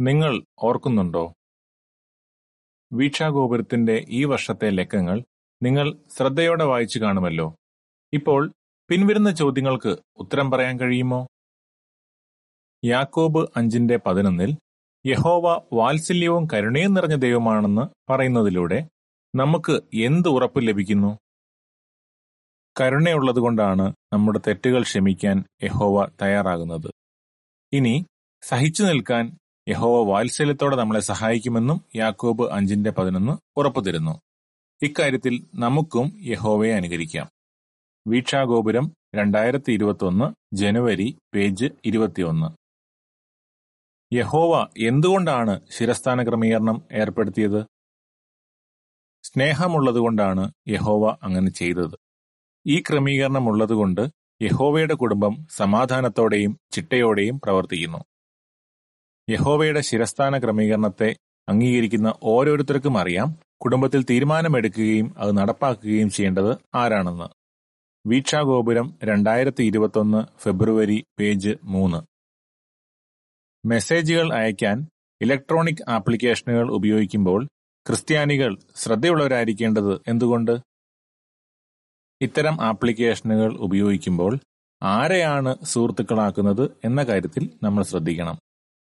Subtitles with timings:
[0.00, 1.34] നിങ്ങൾ ഓർക്കുന്നുണ്ടോ?
[2.92, 5.24] വീക്ഷാഗോപുരത്തിന്റെ ഈ വർഷത്തെ ലക്കങ്ങൾ
[5.62, 7.56] നിങ്ങൾ ശ്രദ്ധയോടെ വായിച്ചു കാണുമല്ലോ.
[8.12, 8.52] ഇപ്പോൾ
[8.90, 11.26] പിൻവരുന്ന ചോദ്യങ്ങൾക്ക് ഉത്തരം പറയാൻ കഴിയുമോ?
[12.84, 14.56] യാക്കോബ് അഞ്ചിന്റെ പതിനൊന്നിൽ
[15.06, 18.88] യഹോവ വാത്സല്യവും കരുണയും നിറഞ്ഞ ദൈവമാണെന്ന് പറയുന്നതിലൂടെ
[19.36, 21.18] നമുക്ക് എന്ത് ഉറപ്പ് ലഭിക്കുന്നു?
[22.80, 26.90] കരുണയുള്ളതുകൊണ്ടാണ് നമ്മുടെ തെറ്റുകൾ ക്ഷമിക്കാൻ യഹോവ തയ്യാറാകുന്നത്.
[27.72, 28.06] ഇനി
[28.42, 29.38] സഹിച്ചു നിൽക്കാൻ
[29.68, 34.20] യഹോവ വാത്സല്യത്തോടെ നമ്മളെ സഹായിക്കുമെന്നും യാക്കോബ് അഞ്ചിന്റെ പതിനൊന്ന് ഉറപ്പു തരുന്നു
[34.82, 37.30] ഇക്കാര്യത്തിൽ നമുക്കും യഹോവയെ അനുകരിക്കാം.
[38.06, 42.48] വീക്ഷാഗോപുരം രണ്ടായിരത്തി ഇരുപത്തിയൊന്ന് ജനുവരി പേജ് ഇരുപത്തിയൊന്ന്.
[44.14, 47.66] യഹോവ എന്തുകൊണ്ടാണ് ശിരസ്ഥാന ക്രമീകരണം ഏർപ്പെടുത്തിയത്?
[49.24, 51.96] സ്നേഹമുള്ളതുകൊണ്ടാണ് യഹോവ അങ്ങനെ ചെയ്തത്.
[52.66, 54.08] ഈ ക്രമീകരണം ഉള്ളതുകൊണ്ട്
[54.42, 58.04] യഹോവയുടെ കുടുംബം സമാധാനത്തോടെയും ചിട്ടയോടെയും പ്രവർത്തിക്കുന്നു.
[59.30, 61.16] യഹോവയുടെ ശിരസ്ഥാന ക്രമീകരണത്തെ
[61.48, 63.36] അംഗീകരിക്കുന്ന ഓരോരുത്തർക്കും അറിയാം.
[63.60, 67.24] കുടുംബത്തിൽ തീരുമാനമെടുക്കുകയും അത് നടപ്പാക്കുകയും ചെയ്യേണ്ടത് ആരാണെന്ന്.
[68.08, 72.02] വീക്ഷാഗോപുരം രണ്ടായിരത്തി ഇരുപത്തൊന്ന് ഫെബ്രുവരി പേജ് മൂന്ന്.
[73.66, 74.86] മെസ്സേജുകൾ അയക്കാൻ
[75.22, 77.48] ഇലക്ട്രോണിക് ആപ്ലിക്കേഷനുകൾ ഉപയോഗിക്കുമ്പോൾ
[77.86, 80.60] ക്രിസ്ത്യാനികൾ ശ്രദ്ധയുള്ളവരായിരിക്കേണ്ടത് എന്തുകൊണ്ട്?
[82.20, 84.38] ഇത്തരം ആപ്ലിക്കേഷനുകൾ ഉപയോഗിക്കുമ്പോൾ
[84.82, 88.38] ആരെയാണ് സുഹൃത്തുക്കളാക്കുന്നത് എന്ന കാര്യത്തിൽ നമ്മൾ ശ്രദ്ധിക്കണം.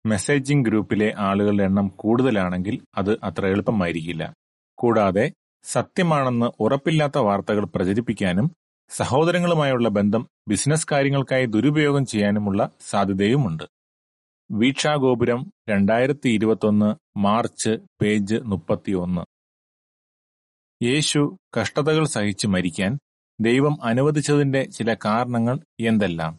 [0.07, 4.35] മെസ്സേജിംഗ് ഗ്രൂപ്പിലെ ആളുകളുടെ എണ്ണം കൂടുതലാണെങ്കിൽ അത് അത്ര എളുപ്പമായിരിക്കില്ല.
[4.79, 8.51] കൂടാതെ സത്യമാണെന്ന് ഉറപ്പില്ലാത്ത വാർത്തകൾ പ്രചരിപ്പിക്കാനും
[8.89, 13.65] സഹോദരങ്ങളുമായുള്ള ബന്ധം ബിസിനസ് കാര്യങ്ങൾക്കായി ദുരുപയോഗം ചെയ്യാനുമുള്ള സാധ്യതയുമുണ്ട്.
[14.51, 19.21] വീക്ഷാഗോപുരം രണ്ടായിരത്തി ഇരുപത്തൊന്ന് മാർച്ച് പേജ് മുപ്പത്തിയൊന്ന്.
[20.85, 22.99] യേശു കഷ്ടതകൾ സഹിച്ച് മരിക്കാൻ
[23.41, 26.39] ദൈവം അനുവദിച്ചതിന്റെ ചില കാരണങ്ങൾ എന്തെല്ലാം?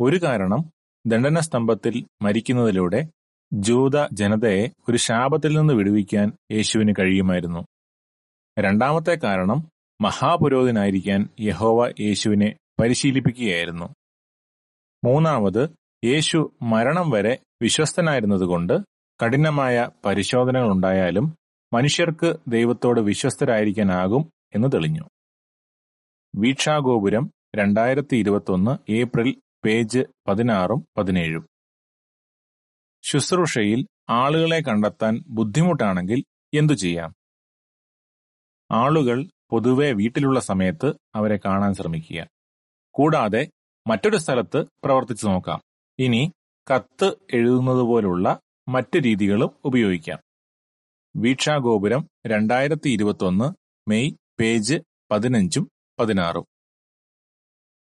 [0.00, 3.08] ഒരു കാരണം ദണ്ഡനസ്തംഭത്തിൽ മരിക്കുന്നതിലൂടെ
[3.52, 7.66] ജൂത ജനതയെ ഒരു ശാപത്തിൽ നിന്ന് വിടുവിക്കാൻ യേശുവിന് കഴിയുമായിരുന്നു.
[8.58, 9.68] രണ്ടാമത്തെ കാരണം
[10.00, 13.84] മഹാപുരോഹിതനായിരിക്കാൻ യഹോവ യേശുവിനെ പരിശീലിപ്പിക്കുകയായിരുന്നു.
[15.04, 15.68] മൂന്നാമത്
[16.04, 18.78] യേശു മരണം വരെ വിശ്വസ്തനായിരുന്നതുകൊണ്ട്
[19.24, 21.36] കഠിനമായ പരിശോധനകൾ ഉണ്ടായാലും
[21.74, 25.02] മനുഷ്യർക്ക് ദൈവത്തോട് വിശ്വസ്തരായിരിക്കാനാകും എന്ന് തെളിഞ്ഞു.
[26.36, 31.46] വീക്ഷാഗോപുരം രണ്ടായിരത്തി ഇരുപത്തൊന്ന് ഏപ്രിൽ പേജ് പതിനാറും പതിനേഴും.
[33.02, 37.14] ശുശ്രൂഷയിൽ ആളുകളെ കണ്ടെത്താൻ ബുദ്ധിമുട്ടാണെങ്കിൽ എന്തു ചെയ്യാം?
[38.70, 42.26] ആളുകൾ പൊതുവെ വീട്ടിലുള്ള സമയത്ത് അവരെ കാണാൻ ശ്രമിക്കുക.
[42.94, 43.48] കൂടാതെ
[43.86, 45.62] മറ്റൊരു സ്ഥലത്ത് പ്രവർത്തിച്ചു നോക്കാം.
[45.98, 46.32] ഇനി
[46.74, 50.18] കത്ത് എഴുതുന്നത് പോലുള്ള മറ്റ് രീതികളും ഉപയോഗിക്കാം.
[51.16, 53.52] വീക്ഷാഗോപുരം രണ്ടായിരത്തി ഇരുപത്തൊന്ന്
[53.90, 54.10] മെയ്
[54.40, 54.76] പേജ്
[55.10, 55.70] പതിനഞ്ചും
[56.00, 56.44] പതിനാറും.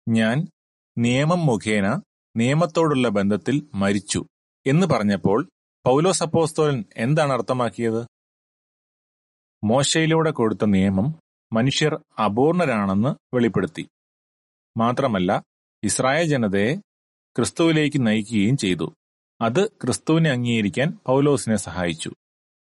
[0.09, 0.47] ഞാൻ
[0.97, 2.01] നിയമം മുഖേന
[2.37, 4.25] നിയമത്തോടുള്ള ബന്ധത്തിൽ മരിച്ചു
[4.65, 5.49] എന്ന് പറഞ്ഞപ്പോൾ
[5.85, 8.07] പൗലോസ് അപ്പോസ്തോലൻ എന്താണ് അർത്ഥമാക്കിയത്?
[9.63, 11.19] മോശയിലൂടെ കൊടുത്ത നിയമം
[11.53, 13.89] മനുഷ്യർ അപൂർണരാണെന്ന് വെളിപ്പെടുത്തി.
[14.77, 15.43] മാത്രമല്ല
[15.83, 16.75] ഇസ്രായേൽ ജനതയെ
[17.37, 18.93] ക്രിസ്തുവിലേക്ക് നയിക്കുകയും ചെയ്തു.
[19.41, 22.11] അത് ക്രിസ്തുവിനെ അംഗീകരിക്കാൻ പൗലോസിനെ സഹായിച്ചു.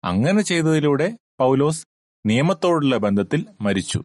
[0.04, 1.86] അങ്ങനെ ചെയ്തതിലൂടെ പൗലോസ്
[2.26, 4.04] നിയമത്തോടുള്ള ബന്ധത്തിൽ മരിച്ചു.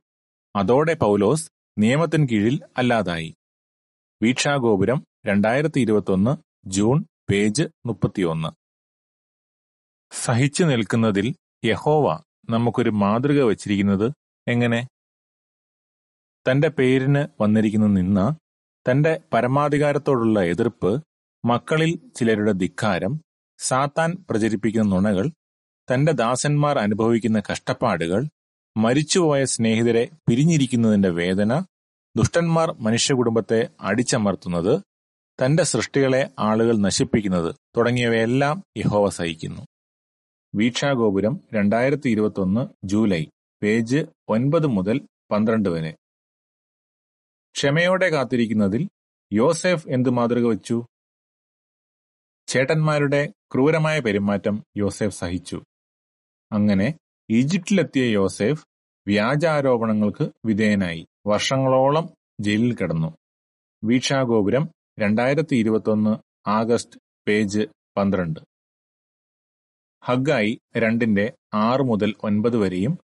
[0.57, 3.35] അതോടെ പൗലോസ് നിയമത്തിന് കീഴിൽ അല്ലാതായി.
[4.23, 6.33] വീക്ഷാഗോപുരം രണ്ടായിരത്തി ഇരുപത്തൊന്ന്
[6.67, 6.99] ജൂൺ
[7.31, 8.51] പേജ് മുപ്പത്തിയൊന്ന്.
[10.13, 11.27] സഹിച്ചു നിൽക്കുന്നതിൽ
[11.65, 12.07] യഹോവ
[12.51, 14.07] നമുക്കൊരു മാതൃക വച്ചിരിക്കുന്നത്
[14.47, 14.81] എങ്ങനെ?
[16.47, 18.21] തന്റെ പേരിന് വന്നിരിക്കുന്ന നിന്ന
[18.87, 20.91] തന്റെ പരമാധികാരത്തോടുള്ള എതിർപ്പ്
[21.45, 23.13] മക്കളിൽ ചിലരുടെ ധിക്കാരം
[23.59, 25.27] സാത്താൻ പ്രചരിപ്പിക്കുന്ന നുണകൾ
[25.89, 28.23] തന്റെ ദാസന്മാർ അനുഭവിക്കുന്ന കഷ്ടപ്പാടുകൾ
[28.77, 31.53] മരിച്ചുപോയ സ്നേഹിതരെ പിരിഞ്ഞിരിക്കുന്നതിന്റെ വേദന
[32.17, 34.83] ദുഷ്ടന്മാർ മനുഷ്യകുടുംബത്തെ അടിച്ചമർത്തുന്നത്
[35.45, 39.63] തന്റെ സൃഷ്ടികളെ ആളുകൾ നശിപ്പിക്കുന്നത് തുടങ്ങിയവയെല്ലാം യഹോവ സഹിക്കുന്നു.
[40.55, 43.27] വീക്ഷാഗോപുരം രണ്ടായിരത്തി ഇരുപത്തൊന്ന് ജൂലൈ
[43.63, 45.97] പേജ് ഒൻപത് മുതൽ പന്ത്രണ്ട് വരെ.
[47.57, 48.89] ക്ഷമയോടെ കാത്തിരിക്കുന്നതിൽ
[49.33, 50.87] യോസെഫ് എന്ത് മാതൃക വച്ചു?
[52.47, 55.63] ചേട്ടന്മാരുടെ ക്രൂരമായ പെരുമാറ്റം യോസെഫ് സഹിച്ചു.
[56.53, 56.99] അങ്ങനെ
[57.31, 58.67] ഈജിപ്തിലെത്തിയ യോസെഫ്
[59.07, 61.07] വ്യാജാരോപണങ്ങൾക്ക് വിധേയനായി.
[61.27, 63.17] വർഷങ്ങളോളം ജയിലിൽ കിടന്നു.
[63.85, 64.69] വീക്ഷാഗോപുരം
[65.01, 66.17] രണ്ടായിരത്തി ഇരുപത്തൊന്ന്
[66.49, 67.61] ആഗസ്റ്റ് പേജ്
[67.97, 68.41] പന്ത്രണ്ട്.
[70.05, 72.99] ഹഗായി രണ്ടിന്റെ ആറ് മുതൽ ഒൻപത് വരെയും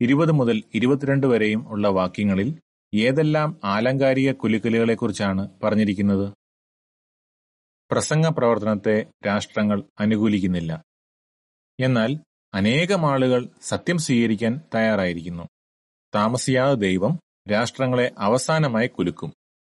[0.00, 2.60] ഇരുപത് മുതൽ ഇരുപത്തിരണ്ട് വരെയും ഉള്ള വാക്യങ്ങളിൽ
[2.94, 6.34] ഏതെല്ലാം ആലങ്കാരിക കുലുക്കലുകളെക്കുറിച്ചാണ് പറഞ്ഞിരിക്കുന്നത്?
[7.90, 10.82] പ്രസംഗ പ്രവർത്തനത്തെ രാഷ്ട്രങ്ങൾ അനുകൂലിക്കുന്നില്ല.
[11.80, 12.10] എന്നാൽ
[12.54, 15.42] അനേകം ആളുകൾ സത്യം സ്വീകരിക്കാൻ തയ്യാറായിരിക്കുന്നു.
[16.14, 17.18] താമസിയാതെ ദൈവം
[17.48, 19.32] രാഷ്ട്രങ്ങളെ അവസാനമായി കുലുക്കും.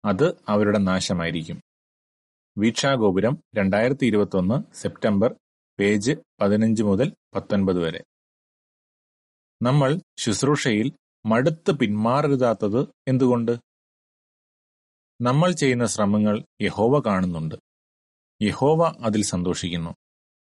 [0.06, 1.62] അത് അവരുടെ നാശമായിരിക്കും.
[2.58, 5.36] വീക്ഷാഗോപുരം രണ്ടായിരത്തി ഇരുപത്തൊന്ന് സെപ്റ്റംബർ
[5.80, 6.12] പേജ്
[6.42, 8.04] പതിനഞ്ച് മുതൽ പത്തൊൻപത് വരെ.
[9.62, 10.92] നമ്മൾ ശുശ്രൂഷയിൽ
[11.26, 13.52] മടുത്ത് പിന്മാറരുതാത്തത് എന്തുകൊണ്ട്?
[15.22, 17.56] നമ്മൾ ചെയ്യുന്ന ശ്രമങ്ങൾ യഹോവ കാണുന്നുണ്ട്.
[18.42, 19.96] യഹോവ അതിൽ സന്തോഷിക്കുന്നു.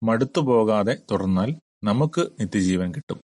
[0.03, 1.55] മടുത്തുപോകാതെ തുടർന്നാൽ
[1.85, 3.21] നമുക്ക് നിത്യജീവൻ കിട്ടും.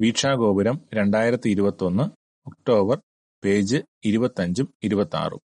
[0.00, 2.17] വീക്ഷാഗോപുരം രണ്ടായിരത്തി ഇരുപത്തൊന്ന്
[2.48, 3.02] ഒക്ടോബർ
[3.44, 5.40] പേജ് ഇരുപത്തഞ്ചും ഇരുപത്താറും.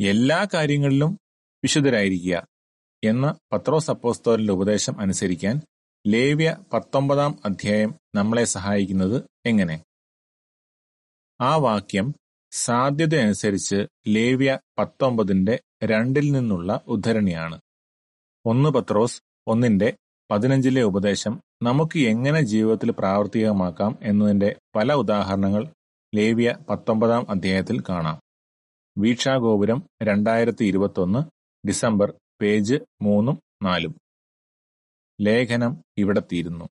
[0.00, 1.18] എല്ലാ കാര്യങ്ങളിലും
[1.64, 2.46] വിശുദ്ധരായിരിക്കുക
[3.04, 5.60] എന്ന പത്രോസ് അപ്പോസ്തോലിന്റെ ഉപദേശം അനുസരിക്കാൻ
[6.06, 9.84] ലേവ്യ പത്തൊമ്പതാം അധ്യായം നമ്മളെ സഹായിക്കുന്നത് എങ്ങനെ?
[11.40, 12.14] ആ വാക്യം
[12.52, 17.60] സാധ്യതയനുസരിച്ച് ലേവ്യ പത്തൊമ്പതിന്റെ രണ്ടിൽ നിന്നുള്ള ഉദ്ധരണിയാണ്.
[18.46, 19.96] ഒന്ന് പത്രോസ് ഒന്നിന്റെ
[20.30, 25.66] പതിനഞ്ചിലെ ഉപദേശം നമുക്ക് എങ്ങനെ ജീവിതത്തിൽ പ്രാവർത്തികമാക്കാം എന്നതിന്റെ പല ഉദാഹരണങ്ങൾ
[26.14, 28.20] ലേവ്യ പത്തൊമ്പതാം അധ്യായത്തിൽ കാണാം.
[28.98, 31.18] വീക്ഷാഗോപുരം രണ്ടായിരത്തി ഇരുപത്തൊന്ന്
[31.66, 33.94] ഡിസംബർ പേജ് മൂന്നും നാലും.
[35.20, 36.68] ലേഖനം ഇവിടെ തീരുന്നു.